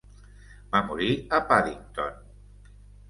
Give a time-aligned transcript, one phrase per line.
[0.75, 2.19] Va morir a Paddington.